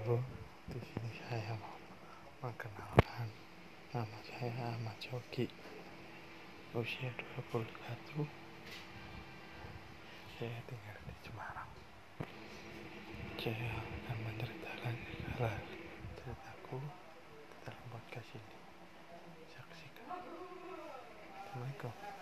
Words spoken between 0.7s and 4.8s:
di sini saya mau mengenalkan nama saya